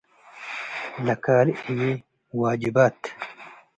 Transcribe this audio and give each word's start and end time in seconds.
ለካልእ 1.05 1.59
ህዬ 1.65 1.81
ዋጅባት። 2.39 2.99